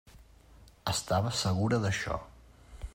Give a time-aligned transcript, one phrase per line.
[0.93, 2.21] Estava segura d'això.